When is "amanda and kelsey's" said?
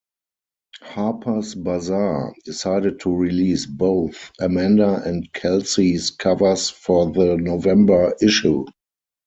4.39-6.09